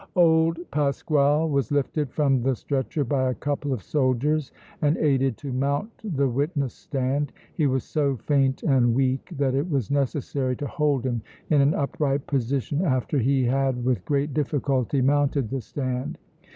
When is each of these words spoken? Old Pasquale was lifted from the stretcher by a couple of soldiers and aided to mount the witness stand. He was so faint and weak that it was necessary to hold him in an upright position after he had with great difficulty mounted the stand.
Old 0.15 0.57
Pasquale 0.71 1.47
was 1.47 1.71
lifted 1.71 2.09
from 2.11 2.41
the 2.41 2.55
stretcher 2.55 3.03
by 3.03 3.29
a 3.29 3.35
couple 3.35 3.71
of 3.71 3.83
soldiers 3.83 4.51
and 4.81 4.97
aided 4.97 5.37
to 5.37 5.53
mount 5.53 5.91
the 6.03 6.27
witness 6.27 6.73
stand. 6.73 7.31
He 7.53 7.67
was 7.67 7.83
so 7.83 8.17
faint 8.17 8.63
and 8.63 8.95
weak 8.95 9.29
that 9.37 9.53
it 9.53 9.69
was 9.69 9.91
necessary 9.91 10.55
to 10.55 10.65
hold 10.65 11.05
him 11.05 11.21
in 11.51 11.61
an 11.61 11.75
upright 11.75 12.25
position 12.25 12.83
after 12.83 13.19
he 13.19 13.43
had 13.45 13.85
with 13.85 14.03
great 14.03 14.33
difficulty 14.33 15.03
mounted 15.03 15.51
the 15.51 15.61
stand. 15.61 16.17